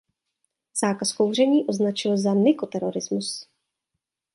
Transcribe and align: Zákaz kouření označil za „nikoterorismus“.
Zákaz 0.81 1.13
kouření 1.13 1.65
označil 1.67 2.17
za 2.17 2.33
„nikoterorismus“. 2.33 3.47